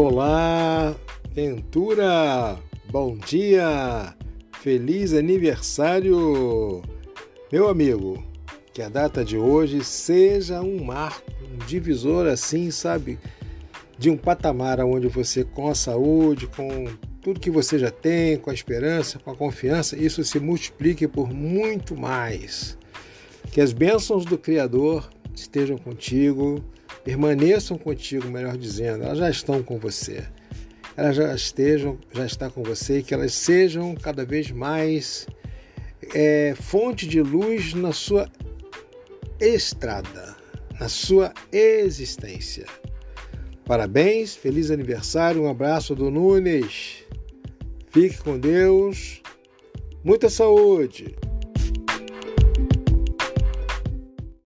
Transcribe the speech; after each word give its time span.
Olá, 0.00 0.94
Ventura! 1.32 2.56
Bom 2.88 3.16
dia! 3.16 4.14
Feliz 4.60 5.12
aniversário! 5.12 6.82
Meu 7.50 7.68
amigo, 7.68 8.22
que 8.72 8.80
a 8.80 8.88
data 8.88 9.24
de 9.24 9.36
hoje 9.36 9.82
seja 9.82 10.60
um 10.60 10.84
marco, 10.84 11.24
um 11.52 11.66
divisor 11.66 12.28
assim, 12.28 12.70
sabe? 12.70 13.18
De 13.98 14.08
um 14.08 14.16
patamar 14.16 14.78
onde 14.84 15.08
você, 15.08 15.42
com 15.42 15.66
a 15.68 15.74
saúde, 15.74 16.46
com 16.46 16.84
tudo 17.20 17.40
que 17.40 17.50
você 17.50 17.76
já 17.76 17.90
tem, 17.90 18.36
com 18.36 18.50
a 18.50 18.54
esperança, 18.54 19.18
com 19.18 19.32
a 19.32 19.36
confiança, 19.36 19.98
isso 19.98 20.22
se 20.22 20.38
multiplique 20.38 21.08
por 21.08 21.28
muito 21.28 21.96
mais. 21.96 22.78
Que 23.50 23.60
as 23.60 23.72
bênçãos 23.72 24.24
do 24.24 24.38
Criador 24.38 25.10
estejam 25.34 25.76
contigo, 25.76 26.64
permaneçam 27.08 27.78
contigo, 27.78 28.28
melhor 28.28 28.58
dizendo, 28.58 29.02
elas 29.02 29.16
já 29.16 29.30
estão 29.30 29.62
com 29.62 29.78
você. 29.78 30.24
Elas 30.94 31.16
já 31.16 31.34
estejam, 31.34 31.98
já 32.12 32.26
está 32.26 32.50
com 32.50 32.62
você, 32.62 33.02
que 33.02 33.14
elas 33.14 33.32
sejam 33.32 33.94
cada 33.94 34.26
vez 34.26 34.50
mais 34.50 35.26
é, 36.14 36.54
fonte 36.54 37.08
de 37.08 37.22
luz 37.22 37.72
na 37.72 37.92
sua 37.94 38.30
estrada, 39.40 40.36
na 40.78 40.90
sua 40.90 41.32
existência. 41.50 42.66
Parabéns, 43.64 44.36
feliz 44.36 44.70
aniversário, 44.70 45.44
um 45.44 45.48
abraço 45.48 45.94
do 45.94 46.10
Nunes. 46.10 47.04
Fique 47.90 48.18
com 48.18 48.38
Deus, 48.38 49.22
muita 50.04 50.28
saúde. 50.28 51.16